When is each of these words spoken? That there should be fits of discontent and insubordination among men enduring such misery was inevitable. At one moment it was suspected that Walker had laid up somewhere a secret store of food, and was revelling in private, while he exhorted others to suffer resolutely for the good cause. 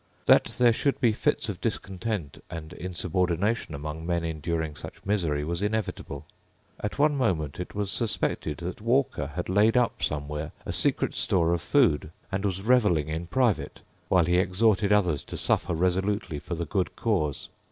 That 0.25 0.45
there 0.57 0.73
should 0.73 0.99
be 0.99 1.11
fits 1.13 1.47
of 1.47 1.61
discontent 1.61 2.43
and 2.49 2.73
insubordination 2.73 3.75
among 3.75 4.03
men 4.03 4.23
enduring 4.23 4.75
such 4.75 5.05
misery 5.05 5.43
was 5.43 5.61
inevitable. 5.61 6.25
At 6.79 6.97
one 6.97 7.15
moment 7.15 7.59
it 7.59 7.75
was 7.75 7.91
suspected 7.91 8.57
that 8.57 8.81
Walker 8.81 9.27
had 9.35 9.47
laid 9.47 9.77
up 9.77 10.01
somewhere 10.01 10.53
a 10.65 10.73
secret 10.73 11.13
store 11.13 11.53
of 11.53 11.61
food, 11.61 12.09
and 12.31 12.43
was 12.45 12.63
revelling 12.63 13.09
in 13.09 13.27
private, 13.27 13.81
while 14.09 14.25
he 14.25 14.37
exhorted 14.37 14.91
others 14.91 15.23
to 15.25 15.37
suffer 15.37 15.75
resolutely 15.75 16.39
for 16.39 16.55
the 16.55 16.65
good 16.65 16.95
cause. 16.95 17.49